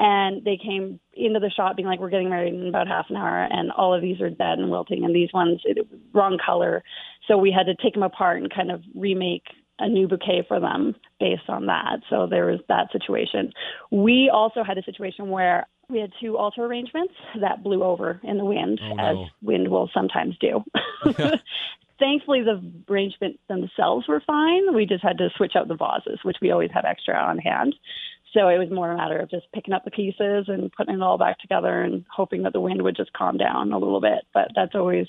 and 0.00 0.42
they 0.44 0.56
came 0.56 0.98
into 1.12 1.38
the 1.38 1.50
shop 1.50 1.76
being 1.76 1.86
like, 1.86 2.00
"We're 2.00 2.08
getting 2.08 2.30
married 2.30 2.54
in 2.54 2.66
about 2.66 2.88
half 2.88 3.10
an 3.10 3.16
hour, 3.16 3.46
and 3.50 3.70
all 3.70 3.92
of 3.92 4.00
these 4.00 4.18
are 4.22 4.30
dead 4.30 4.58
and 4.58 4.70
wilting, 4.70 5.04
and 5.04 5.14
these 5.14 5.30
ones 5.34 5.60
it, 5.64 5.86
wrong 6.14 6.38
color." 6.38 6.82
So 7.28 7.36
we 7.36 7.52
had 7.52 7.66
to 7.66 7.74
take 7.74 7.92
them 7.92 8.02
apart 8.02 8.40
and 8.40 8.50
kind 8.50 8.70
of 8.70 8.82
remake 8.94 9.48
a 9.78 9.88
new 9.88 10.08
bouquet 10.08 10.42
for 10.48 10.58
them 10.58 10.96
based 11.18 11.48
on 11.48 11.66
that. 11.66 12.00
So 12.08 12.26
there 12.26 12.46
was 12.46 12.60
that 12.68 12.90
situation. 12.92 13.52
We 13.90 14.30
also 14.30 14.62
had 14.62 14.78
a 14.78 14.82
situation 14.82 15.28
where 15.28 15.66
we 15.90 16.00
had 16.00 16.12
two 16.20 16.36
altar 16.36 16.64
arrangements 16.64 17.14
that 17.40 17.62
blew 17.62 17.82
over 17.82 18.20
in 18.22 18.38
the 18.38 18.44
wind, 18.44 18.80
oh, 18.82 18.94
no. 18.94 19.22
as 19.24 19.30
wind 19.42 19.68
will 19.68 19.90
sometimes 19.92 20.36
do. 20.38 20.62
Thankfully, 21.98 22.42
the 22.42 22.62
arrangements 22.90 23.38
themselves 23.48 24.08
were 24.08 24.22
fine. 24.26 24.74
We 24.74 24.86
just 24.86 25.02
had 25.02 25.18
to 25.18 25.28
switch 25.36 25.52
out 25.54 25.68
the 25.68 25.76
vases, 25.76 26.20
which 26.22 26.38
we 26.40 26.50
always 26.50 26.70
have 26.72 26.84
extra 26.86 27.14
on 27.14 27.38
hand. 27.38 27.74
So 28.32 28.48
it 28.48 28.58
was 28.58 28.70
more 28.70 28.90
a 28.90 28.96
matter 28.96 29.18
of 29.18 29.28
just 29.28 29.50
picking 29.52 29.74
up 29.74 29.84
the 29.84 29.90
pieces 29.90 30.46
and 30.48 30.72
putting 30.72 30.94
it 30.94 31.02
all 31.02 31.18
back 31.18 31.40
together 31.40 31.82
and 31.82 32.04
hoping 32.10 32.44
that 32.44 32.52
the 32.52 32.60
wind 32.60 32.80
would 32.82 32.96
just 32.96 33.12
calm 33.12 33.36
down 33.36 33.72
a 33.72 33.78
little 33.78 34.00
bit. 34.00 34.24
But 34.32 34.48
that's 34.54 34.74
always, 34.74 35.08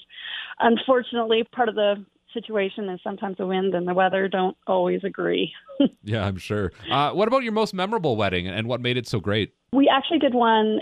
unfortunately, 0.60 1.44
part 1.44 1.70
of 1.70 1.76
the 1.76 2.04
situation 2.34 2.90
is 2.90 3.00
sometimes 3.04 3.38
the 3.38 3.48
wind 3.48 3.74
and 3.74 3.88
the 3.88 3.94
weather 3.94 4.28
don't 4.28 4.58
always 4.68 5.04
agree. 5.04 5.54
yeah, 6.04 6.26
I'm 6.26 6.38
sure. 6.38 6.72
Uh, 6.90 7.12
what 7.12 7.28
about 7.28 7.44
your 7.44 7.52
most 7.52 7.74
memorable 7.74 8.16
wedding 8.16 8.48
and 8.48 8.68
what 8.68 8.82
made 8.82 8.98
it 8.98 9.08
so 9.08 9.20
great? 9.20 9.54
We 9.74 9.90
actually 9.90 10.20
did 10.20 10.34
one 10.34 10.82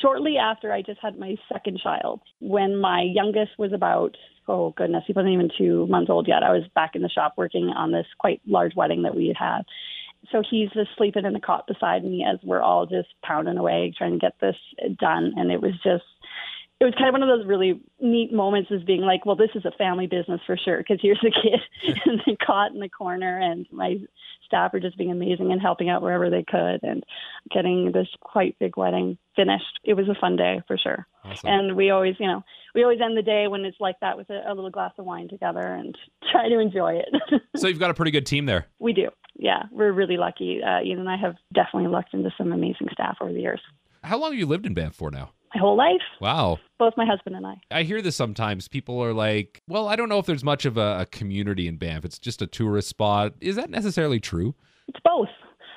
shortly 0.00 0.36
after 0.38 0.72
I 0.72 0.82
just 0.82 1.00
had 1.00 1.18
my 1.18 1.36
second 1.52 1.80
child. 1.82 2.20
When 2.40 2.76
my 2.76 3.02
youngest 3.02 3.52
was 3.58 3.72
about, 3.72 4.16
oh 4.48 4.72
goodness, 4.76 5.04
he 5.06 5.12
wasn't 5.12 5.34
even 5.34 5.50
two 5.56 5.86
months 5.86 6.10
old 6.10 6.28
yet. 6.28 6.42
I 6.42 6.52
was 6.52 6.62
back 6.74 6.94
in 6.94 7.02
the 7.02 7.08
shop 7.08 7.34
working 7.36 7.68
on 7.68 7.92
this 7.92 8.06
quite 8.18 8.40
large 8.46 8.74
wedding 8.74 9.02
that 9.02 9.16
we 9.16 9.28
had 9.28 9.36
had. 9.36 9.62
So 10.32 10.42
he's 10.48 10.70
just 10.70 10.90
sleeping 10.96 11.24
in 11.24 11.34
the 11.34 11.40
cot 11.40 11.66
beside 11.66 12.04
me 12.04 12.26
as 12.28 12.38
we're 12.42 12.62
all 12.62 12.86
just 12.86 13.08
pounding 13.22 13.58
away 13.58 13.92
trying 13.96 14.12
to 14.12 14.18
get 14.18 14.34
this 14.40 14.56
done. 14.98 15.34
And 15.36 15.52
it 15.52 15.62
was 15.62 15.74
just 15.84 16.04
it 16.78 16.84
was 16.84 16.94
kind 16.98 17.08
of 17.08 17.12
one 17.14 17.22
of 17.22 17.28
those 17.28 17.46
really 17.46 17.80
neat 18.00 18.32
moments 18.32 18.70
as 18.70 18.82
being 18.82 19.00
like, 19.00 19.24
well, 19.24 19.36
this 19.36 19.50
is 19.54 19.64
a 19.64 19.70
family 19.78 20.06
business 20.06 20.40
for 20.46 20.58
sure 20.58 20.78
because 20.78 20.98
here's 21.00 21.22
a 21.24 21.30
kid 21.30 21.60
and 22.04 22.20
they 22.26 22.36
caught 22.36 22.72
in 22.72 22.80
the 22.80 22.88
corner, 22.88 23.38
and 23.38 23.66
my 23.72 23.96
staff 24.44 24.74
are 24.74 24.80
just 24.80 24.96
being 24.96 25.10
amazing 25.10 25.52
and 25.52 25.60
helping 25.60 25.88
out 25.88 26.02
wherever 26.02 26.30
they 26.30 26.44
could 26.44 26.82
and 26.82 27.04
getting 27.52 27.92
this 27.92 28.08
quite 28.20 28.58
big 28.58 28.76
wedding 28.76 29.18
finished. 29.34 29.80
It 29.84 29.94
was 29.94 30.08
a 30.08 30.14
fun 30.20 30.36
day 30.36 30.62
for 30.66 30.76
sure. 30.78 31.06
Awesome. 31.24 31.50
And 31.50 31.76
we 31.76 31.90
always, 31.90 32.14
you 32.20 32.26
know, 32.26 32.44
we 32.74 32.82
always 32.82 33.00
end 33.02 33.16
the 33.16 33.22
day 33.22 33.48
when 33.48 33.64
it's 33.64 33.80
like 33.80 33.96
that 34.00 34.16
with 34.16 34.30
a, 34.30 34.42
a 34.46 34.54
little 34.54 34.70
glass 34.70 34.92
of 34.98 35.06
wine 35.06 35.28
together 35.28 35.60
and 35.60 35.96
try 36.30 36.48
to 36.48 36.58
enjoy 36.58 37.00
it. 37.00 37.42
so 37.56 37.68
you've 37.68 37.80
got 37.80 37.90
a 37.90 37.94
pretty 37.94 38.12
good 38.12 38.26
team 38.26 38.46
there. 38.46 38.66
We 38.78 38.92
do. 38.92 39.08
Yeah, 39.34 39.64
we're 39.70 39.92
really 39.92 40.16
lucky. 40.16 40.60
Uh, 40.62 40.82
Ian 40.82 41.00
and 41.00 41.08
I 41.08 41.16
have 41.16 41.36
definitely 41.52 41.88
lucked 41.88 42.14
into 42.14 42.30
some 42.38 42.52
amazing 42.52 42.88
staff 42.92 43.16
over 43.20 43.32
the 43.32 43.40
years. 43.40 43.60
How 44.02 44.18
long 44.18 44.32
have 44.32 44.38
you 44.38 44.46
lived 44.46 44.66
in 44.66 44.74
Banff 44.74 44.94
for 44.94 45.10
now? 45.10 45.32
My 45.56 45.60
whole 45.60 45.76
life. 45.76 46.02
Wow. 46.20 46.58
Both 46.78 46.94
my 46.96 47.06
husband 47.06 47.36
and 47.36 47.46
I. 47.46 47.54
I 47.70 47.82
hear 47.82 48.02
this 48.02 48.16
sometimes. 48.16 48.68
People 48.68 49.02
are 49.02 49.12
like, 49.12 49.62
well, 49.68 49.88
I 49.88 49.96
don't 49.96 50.08
know 50.08 50.18
if 50.18 50.26
there's 50.26 50.44
much 50.44 50.64
of 50.64 50.76
a, 50.76 51.00
a 51.00 51.06
community 51.06 51.66
in 51.66 51.76
Banff. 51.76 52.04
It's 52.04 52.18
just 52.18 52.42
a 52.42 52.46
tourist 52.46 52.88
spot. 52.88 53.34
Is 53.40 53.56
that 53.56 53.70
necessarily 53.70 54.20
true? 54.20 54.54
It's 54.88 55.00
both. 55.04 55.28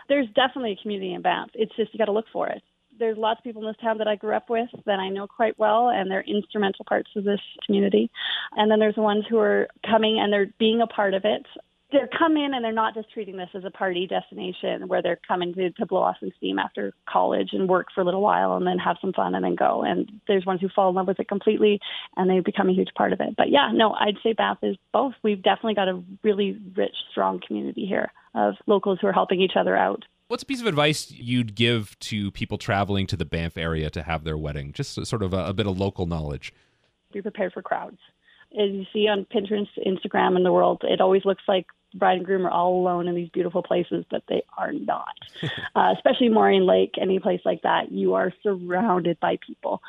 There's 0.07 0.27
definitely 0.35 0.73
a 0.73 0.81
community 0.81 1.13
in 1.13 1.21
Banff. 1.21 1.51
It's 1.53 1.75
just 1.75 1.93
you 1.93 1.97
got 1.97 2.05
to 2.05 2.11
look 2.11 2.25
for 2.31 2.47
it. 2.47 2.61
There's 2.97 3.17
lots 3.17 3.39
of 3.39 3.45
people 3.45 3.61
in 3.61 3.67
this 3.69 3.77
town 3.81 3.97
that 3.99 4.09
I 4.09 4.17
grew 4.17 4.35
up 4.35 4.49
with 4.49 4.67
that 4.85 4.99
I 4.99 5.07
know 5.07 5.25
quite 5.25 5.57
well, 5.57 5.89
and 5.89 6.11
they're 6.11 6.23
instrumental 6.23 6.83
parts 6.83 7.09
of 7.15 7.23
this 7.23 7.39
community. 7.65 8.11
And 8.57 8.69
then 8.69 8.79
there's 8.79 8.95
the 8.95 9.01
ones 9.01 9.23
who 9.29 9.37
are 9.37 9.69
coming 9.89 10.19
and 10.19 10.33
they're 10.33 10.53
being 10.59 10.81
a 10.81 10.87
part 10.87 11.13
of 11.13 11.23
it 11.23 11.45
they're 11.91 12.07
come 12.07 12.37
in 12.37 12.53
and 12.53 12.63
they're 12.63 12.71
not 12.71 12.93
just 12.93 13.11
treating 13.11 13.37
this 13.37 13.49
as 13.55 13.65
a 13.65 13.71
party 13.71 14.05
destination 14.05 14.87
where 14.87 15.01
they're 15.01 15.19
coming 15.27 15.53
to, 15.55 15.71
to 15.71 15.85
blow 15.85 16.01
off 16.01 16.17
some 16.19 16.31
steam 16.37 16.59
after 16.59 16.93
college 17.07 17.49
and 17.53 17.67
work 17.67 17.87
for 17.93 18.01
a 18.01 18.03
little 18.05 18.21
while 18.21 18.55
and 18.55 18.67
then 18.67 18.77
have 18.77 18.97
some 19.01 19.11
fun 19.11 19.33
and 19.33 19.43
then 19.43 19.55
go. 19.55 19.81
And 19.83 20.11
there's 20.27 20.45
ones 20.45 20.61
who 20.61 20.69
fall 20.69 20.89
in 20.89 20.95
love 20.95 21.07
with 21.07 21.19
it 21.19 21.27
completely 21.27 21.79
and 22.15 22.29
they 22.29 22.39
become 22.41 22.69
a 22.69 22.73
huge 22.73 22.89
part 22.95 23.11
of 23.11 23.21
it. 23.21 23.35
But 23.35 23.49
yeah, 23.49 23.71
no, 23.73 23.93
I'd 23.93 24.17
say 24.21 24.33
Banff 24.33 24.59
is 24.61 24.77
both. 24.93 25.13
We've 25.23 25.41
definitely 25.41 25.73
got 25.75 25.87
a 25.87 26.01
really 26.23 26.59
rich, 26.75 26.95
strong 27.09 27.41
community 27.45 27.85
here 27.85 28.11
of 28.35 28.55
locals 28.67 28.99
who 29.01 29.07
are 29.07 29.13
helping 29.13 29.41
each 29.41 29.55
other 29.55 29.75
out. 29.75 30.05
What's 30.27 30.43
a 30.43 30.45
piece 30.45 30.61
of 30.61 30.67
advice 30.67 31.09
you'd 31.09 31.55
give 31.55 31.97
to 32.01 32.29
people 32.31 32.59
traveling 32.59 33.07
to 33.07 33.17
the 33.17 33.25
Banff 33.25 33.57
area 33.57 33.89
to 33.89 34.03
have 34.03 34.23
their 34.25 34.37
wedding? 34.37 34.73
Just 34.73 35.03
sort 35.07 35.23
of 35.23 35.33
a, 35.33 35.47
a 35.47 35.53
bit 35.53 35.65
of 35.65 35.79
local 35.79 36.05
knowledge. 36.05 36.53
Be 37.11 37.23
prepared 37.23 37.53
for 37.53 37.63
crowds 37.63 37.97
as 38.57 38.71
you 38.71 38.85
see 38.91 39.07
on 39.07 39.25
Pinterest, 39.25 39.67
Instagram, 39.85 40.35
and 40.35 40.45
the 40.45 40.51
world, 40.51 40.83
it 40.83 41.01
always 41.01 41.25
looks 41.25 41.43
like 41.47 41.67
bride 41.93 42.17
and 42.17 42.25
groom 42.25 42.45
are 42.45 42.51
all 42.51 42.79
alone 42.79 43.07
in 43.07 43.15
these 43.15 43.29
beautiful 43.29 43.63
places, 43.63 44.05
but 44.09 44.23
they 44.27 44.43
are 44.57 44.71
not. 44.71 45.15
uh, 45.75 45.93
especially 45.95 46.29
Moraine 46.29 46.65
Lake, 46.65 46.95
any 46.99 47.19
place 47.19 47.41
like 47.45 47.61
that, 47.63 47.91
you 47.91 48.13
are 48.13 48.33
surrounded 48.43 49.19
by 49.19 49.37
people. 49.45 49.81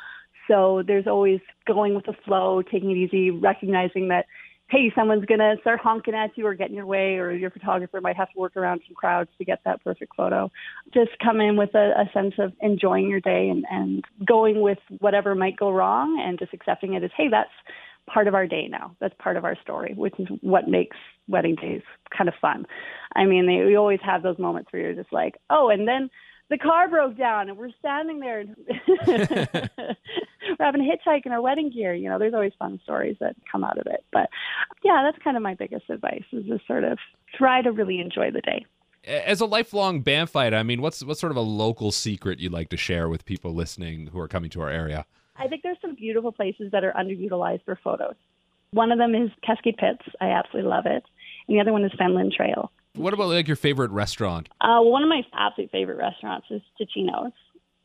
So 0.47 0.83
there's 0.85 1.07
always 1.07 1.39
going 1.65 1.95
with 1.95 2.05
the 2.05 2.15
flow, 2.25 2.61
taking 2.61 2.91
it 2.91 2.97
easy, 2.97 3.31
recognizing 3.31 4.09
that, 4.09 4.25
hey, 4.69 4.91
someone's 4.95 5.25
going 5.25 5.39
to 5.39 5.55
start 5.61 5.79
honking 5.79 6.13
at 6.13 6.37
you 6.37 6.45
or 6.47 6.55
get 6.55 6.69
in 6.69 6.75
your 6.75 6.85
way, 6.85 7.17
or 7.17 7.31
your 7.31 7.51
photographer 7.51 8.01
might 8.01 8.15
have 8.15 8.31
to 8.31 8.39
work 8.39 8.55
around 8.55 8.81
some 8.87 8.95
crowds 8.95 9.29
to 9.37 9.45
get 9.45 9.59
that 9.65 9.83
perfect 9.83 10.15
photo. 10.15 10.49
Just 10.93 11.11
come 11.23 11.41
in 11.41 11.57
with 11.57 11.75
a, 11.75 11.91
a 12.01 12.09
sense 12.13 12.35
of 12.37 12.53
enjoying 12.61 13.09
your 13.09 13.19
day 13.19 13.49
and, 13.49 13.65
and 13.69 14.05
going 14.25 14.61
with 14.61 14.79
whatever 14.99 15.35
might 15.35 15.57
go 15.57 15.71
wrong 15.71 16.19
and 16.25 16.39
just 16.39 16.53
accepting 16.53 16.93
it 16.93 17.03
as, 17.03 17.11
hey, 17.15 17.27
that's 17.29 17.51
part 18.09 18.27
of 18.27 18.35
our 18.35 18.47
day 18.47 18.67
now. 18.69 18.95
That's 18.99 19.15
part 19.19 19.37
of 19.37 19.45
our 19.45 19.55
story, 19.61 19.93
which 19.95 20.15
is 20.19 20.27
what 20.41 20.67
makes 20.67 20.97
wedding 21.27 21.55
days 21.55 21.81
kind 22.15 22.27
of 22.27 22.35
fun. 22.41 22.65
I 23.15 23.25
mean, 23.25 23.47
they, 23.47 23.65
we 23.65 23.75
always 23.75 23.99
have 24.03 24.23
those 24.23 24.39
moments 24.39 24.71
where 24.71 24.81
you're 24.81 24.93
just 24.93 25.13
like, 25.13 25.35
oh, 25.49 25.69
and 25.69 25.87
then 25.87 26.09
the 26.51 26.57
car 26.57 26.89
broke 26.89 27.17
down 27.17 27.49
and 27.49 27.57
we're 27.57 27.71
standing 27.79 28.19
there 28.19 28.41
and 28.41 28.55
we're 29.07 29.77
having 30.59 30.81
a 30.81 31.09
hitchhike 31.09 31.25
in 31.25 31.31
our 31.31 31.41
wedding 31.41 31.71
gear. 31.71 31.93
You 31.93 32.09
know, 32.09 32.19
there's 32.19 32.33
always 32.33 32.51
fun 32.59 32.79
stories 32.83 33.15
that 33.21 33.35
come 33.49 33.63
out 33.63 33.77
of 33.77 33.87
it. 33.87 34.03
But 34.11 34.29
yeah, 34.83 35.01
that's 35.03 35.23
kind 35.23 35.37
of 35.37 35.43
my 35.43 35.55
biggest 35.55 35.89
advice 35.89 36.23
is 36.33 36.45
just 36.45 36.67
sort 36.67 36.83
of 36.83 36.99
try 37.37 37.61
to 37.61 37.71
really 37.71 38.01
enjoy 38.01 38.31
the 38.31 38.41
day. 38.41 38.65
As 39.05 39.41
a 39.41 39.45
lifelong 39.45 40.03
Banffite, 40.03 40.53
I 40.53 40.61
mean, 40.61 40.81
what's 40.81 41.03
what's 41.03 41.19
sort 41.19 41.31
of 41.31 41.37
a 41.37 41.41
local 41.41 41.91
secret 41.91 42.39
you'd 42.39 42.51
like 42.51 42.69
to 42.69 42.77
share 42.77 43.09
with 43.09 43.25
people 43.25 43.55
listening 43.55 44.07
who 44.07 44.19
are 44.19 44.27
coming 44.27 44.51
to 44.51 44.61
our 44.61 44.69
area? 44.69 45.05
I 45.41 45.47
think 45.47 45.63
there's 45.63 45.77
some 45.81 45.95
beautiful 45.95 46.31
places 46.31 46.71
that 46.71 46.83
are 46.83 46.93
underutilized 46.93 47.65
for 47.65 47.77
photos. 47.83 48.13
One 48.73 48.91
of 48.91 48.99
them 48.99 49.15
is 49.15 49.31
Cascade 49.43 49.77
Pits. 49.77 50.03
I 50.21 50.27
absolutely 50.27 50.69
love 50.69 50.85
it. 50.85 51.03
And 51.47 51.57
the 51.57 51.59
other 51.59 51.73
one 51.73 51.83
is 51.83 51.91
Fenland 51.99 52.33
Trail. 52.33 52.71
What 52.93 53.13
about 53.13 53.29
like 53.29 53.47
your 53.47 53.55
favorite 53.55 53.89
restaurant? 53.89 54.49
Uh, 54.61 54.81
one 54.81 55.01
of 55.01 55.09
my 55.09 55.23
absolute 55.33 55.71
favorite 55.71 55.97
restaurants 55.97 56.45
is 56.51 56.61
Ticino's. 56.79 57.33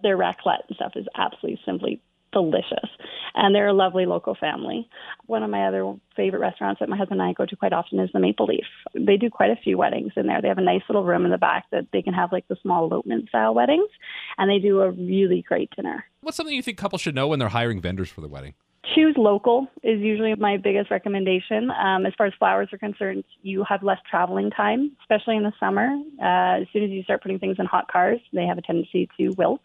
Their 0.03 0.19
raclette 0.19 0.69
and 0.69 0.77
stuff 0.77 0.93
is 0.97 1.07
absolutely 1.17 1.59
simply 1.65 2.03
delicious. 2.33 2.91
And 3.35 3.55
they're 3.55 3.69
a 3.69 3.73
lovely 3.73 4.05
local 4.05 4.35
family. 4.35 4.89
One 5.25 5.43
of 5.43 5.49
my 5.49 5.67
other 5.67 5.95
favorite 6.15 6.41
restaurants 6.41 6.81
that 6.81 6.89
my 6.89 6.97
husband 6.97 7.21
and 7.21 7.31
I 7.31 7.33
go 7.33 7.47
to 7.47 7.57
quite 7.57 7.73
often 7.73 7.99
is 7.99 8.11
the 8.13 8.21
Maple 8.21 8.47
Leaf. 8.47 8.67
They 8.95 9.17
do 9.17 9.31
quite 9.31 9.51
a 9.51 9.57
few 9.57 9.79
weddings 9.79 10.13
in 10.17 10.27
there. 10.27 10.43
They 10.43 10.49
have 10.49 10.59
a 10.59 10.63
nice 10.63 10.83
little 10.89 11.05
room 11.05 11.25
in 11.25 11.31
the 11.31 11.39
back 11.39 11.65
that 11.73 11.87
they 11.93 12.03
can 12.03 12.13
have 12.13 12.33
like 12.33 12.47
the 12.49 12.57
small 12.61 12.85
elopement 12.85 13.31
style 13.31 13.55
weddings. 13.55 13.89
And 14.39 14.51
they 14.51 14.59
do 14.59 14.81
a 14.81 14.91
really 14.91 15.43
great 15.43 15.71
dinner. 15.75 16.05
What's 16.21 16.37
something 16.37 16.55
you 16.55 16.63
think 16.63 16.79
couples 16.79 17.01
should 17.01 17.15
know 17.15 17.29
when 17.29 17.39
they're 17.39 17.49
hiring 17.49 17.81
vendors 17.81 18.11
for 18.11 18.21
the 18.21 18.29
wedding? 18.29 18.55
choose 18.97 19.15
local 19.19 19.67
is 19.83 20.01
usually 20.01 20.35
my 20.37 20.57
biggest 20.57 20.91
recommendation. 20.91 21.71
Um, 21.71 22.07
as 22.07 22.13
far 22.17 22.27
as 22.27 22.33
flowers 22.39 22.69
are 22.73 22.79
concerned, 22.79 23.25
you 23.43 23.65
have 23.69 23.83
less 23.83 23.99
traveling 24.09 24.51
time, 24.51 24.93
especially 25.03 25.37
in 25.37 25.43
the 25.43 25.53
summer. 25.61 25.89
Uh, 26.21 26.63
as 26.63 26.67
soon 26.73 26.85
as 26.85 26.91
you 26.91 27.03
start 27.03 27.23
putting 27.23 27.39
things 27.39 27.57
in 27.59 27.67
hot 27.67 27.91
cars, 27.91 28.21
they 28.33 28.47
have 28.47 28.59
a 28.59 28.63
tendency 28.63 29.09
to 29.19 29.31
wilt, 29.37 29.61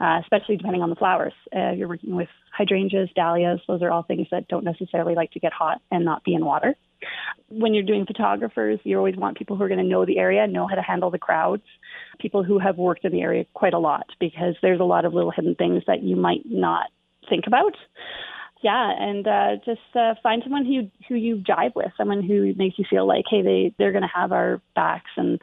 uh, 0.00 0.20
especially 0.22 0.56
depending 0.56 0.82
on 0.82 0.90
the 0.90 0.96
flowers. 0.96 1.32
Uh, 1.54 1.70
you're 1.70 1.88
working 1.88 2.16
with 2.16 2.28
hydrangeas, 2.56 3.08
dahlias, 3.14 3.60
those 3.66 3.82
are 3.82 3.90
all 3.90 4.02
things 4.02 4.26
that 4.30 4.48
don't 4.48 4.64
necessarily 4.64 5.14
like 5.14 5.30
to 5.32 5.40
get 5.40 5.52
hot 5.52 5.80
and 5.90 6.04
not 6.04 6.24
be 6.24 6.34
in 6.34 6.44
water. 6.44 6.74
When 7.48 7.74
you're 7.74 7.82
doing 7.82 8.06
photographers, 8.06 8.78
you 8.84 8.96
always 8.96 9.16
want 9.16 9.36
people 9.36 9.56
who 9.56 9.64
are 9.64 9.68
going 9.68 9.82
to 9.82 9.86
know 9.86 10.06
the 10.06 10.18
area, 10.18 10.46
know 10.46 10.68
how 10.68 10.76
to 10.76 10.82
handle 10.82 11.10
the 11.10 11.18
crowds, 11.18 11.64
people 12.20 12.44
who 12.44 12.58
have 12.58 12.76
worked 12.76 13.04
in 13.04 13.12
the 13.12 13.22
area 13.22 13.44
quite 13.54 13.74
a 13.74 13.78
lot, 13.78 14.06
because 14.20 14.54
there's 14.62 14.80
a 14.80 14.84
lot 14.84 15.04
of 15.04 15.12
little 15.12 15.32
hidden 15.32 15.54
things 15.56 15.82
that 15.86 16.02
you 16.02 16.14
might 16.16 16.42
not 16.44 16.86
think 17.28 17.44
about 17.46 17.74
yeah, 18.62 18.92
and 18.96 19.26
uh, 19.26 19.56
just 19.64 19.80
uh, 19.94 20.14
find 20.22 20.42
someone 20.44 20.64
who 20.64 20.88
who 21.08 21.16
you 21.16 21.36
jive 21.36 21.74
with, 21.74 21.90
someone 21.96 22.22
who 22.22 22.54
makes 22.56 22.78
you 22.78 22.84
feel 22.88 23.06
like, 23.06 23.24
hey, 23.28 23.42
they 23.42 23.74
they're 23.76 23.92
going 23.92 24.02
to 24.02 24.08
have 24.14 24.32
our 24.32 24.62
backs 24.74 25.10
and 25.16 25.40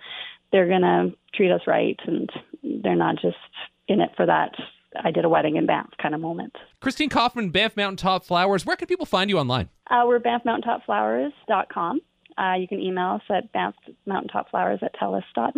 they're 0.51 0.67
going 0.67 0.81
to 0.81 1.11
treat 1.35 1.51
us 1.51 1.61
right, 1.67 1.99
and 2.07 2.29
they're 2.63 2.95
not 2.95 3.15
just 3.21 3.35
in 3.89 4.01
it 4.01 4.11
for 4.15 4.25
that. 4.25 4.51
I 5.03 5.11
did 5.11 5.23
a 5.23 5.29
wedding 5.29 5.55
in 5.55 5.65
Banff 5.65 5.89
kind 6.01 6.15
of 6.15 6.21
moment. 6.21 6.55
Christine 6.81 7.09
Kaufman, 7.09 7.51
Banff 7.51 7.77
Mountaintop 7.77 8.25
Flowers. 8.25 8.65
Where 8.65 8.75
can 8.75 8.87
people 8.87 9.05
find 9.05 9.29
you 9.29 9.37
online? 9.37 9.69
Uh, 9.89 10.03
we're 10.05 10.19
banffmountaintopflowers.com. 10.19 12.01
Uh, 12.37 12.53
you 12.53 12.67
can 12.67 12.79
email 12.79 13.19
us 13.19 13.21
at 13.29 13.51
banffmountaintopflowers 13.53 14.81
at 14.81 14.95
telus.net. 14.95 15.57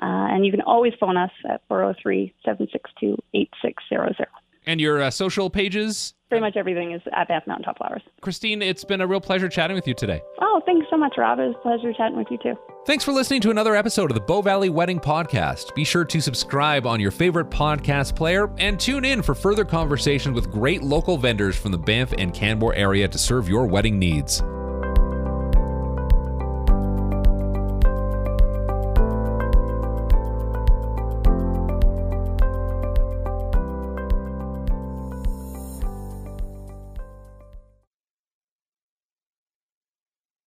and 0.02 0.46
you 0.46 0.52
can 0.52 0.60
always 0.62 0.92
phone 1.00 1.16
us 1.16 1.32
at 1.48 1.62
403 1.68 2.32
762 2.44 3.16
8600. 3.34 4.26
And 4.66 4.80
your 4.80 5.02
uh, 5.02 5.10
social 5.10 5.50
pages? 5.50 6.14
Pretty 6.28 6.40
much 6.40 6.56
everything 6.56 6.92
is 6.92 7.02
at 7.12 7.28
Banff 7.28 7.46
Mountaintop 7.46 7.78
Flowers. 7.78 8.02
Christine, 8.20 8.62
it's 8.62 8.84
been 8.84 9.00
a 9.00 9.06
real 9.06 9.20
pleasure 9.20 9.48
chatting 9.48 9.74
with 9.74 9.86
you 9.86 9.94
today. 9.94 10.22
Oh, 10.40 10.60
thanks 10.64 10.86
so 10.90 10.96
much, 10.96 11.14
Rob. 11.18 11.38
It 11.38 11.48
was 11.48 11.56
a 11.56 11.62
pleasure 11.62 11.92
chatting 11.92 12.16
with 12.16 12.28
you 12.30 12.38
too. 12.42 12.56
Thanks 12.86 13.02
for 13.02 13.10
listening 13.10 13.40
to 13.40 13.50
another 13.50 13.74
episode 13.74 14.12
of 14.12 14.14
the 14.14 14.20
Bow 14.20 14.42
Valley 14.42 14.68
Wedding 14.68 15.00
Podcast. 15.00 15.74
Be 15.74 15.82
sure 15.82 16.04
to 16.04 16.20
subscribe 16.20 16.86
on 16.86 17.00
your 17.00 17.10
favorite 17.10 17.50
podcast 17.50 18.14
player 18.14 18.48
and 18.58 18.78
tune 18.78 19.04
in 19.04 19.22
for 19.22 19.34
further 19.34 19.64
conversations 19.64 20.36
with 20.36 20.52
great 20.52 20.84
local 20.84 21.18
vendors 21.18 21.56
from 21.56 21.72
the 21.72 21.78
Banff 21.78 22.14
and 22.16 22.32
Canmore 22.32 22.76
area 22.76 23.08
to 23.08 23.18
serve 23.18 23.48
your 23.48 23.66
wedding 23.66 23.98
needs. 23.98 24.40